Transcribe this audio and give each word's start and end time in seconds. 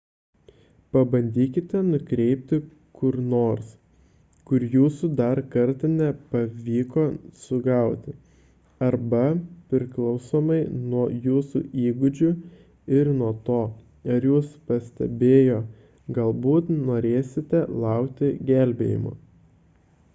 pabandykite 0.91 1.79
nukreipti 1.89 2.57
kur 2.99 3.17
nors 3.33 3.67
kur 4.51 4.63
jūsų 4.75 5.09
dar 5.19 5.41
kartą 5.55 5.89
nepavyko 5.97 7.03
sugauti 7.43 8.15
arba 8.87 9.21
priklausomai 9.75 10.59
nuo 10.79 11.03
jūsų 11.27 11.63
įgūdžių 11.83 12.33
ir 13.01 13.13
nuo 13.21 13.31
to 13.51 13.61
ar 14.17 14.29
jus 14.31 14.51
pastebėjo 14.73 15.61
galbūt 16.19 16.75
norėsite 16.91 17.63
laukti 17.87 18.35
gelbėjimo 18.53 19.17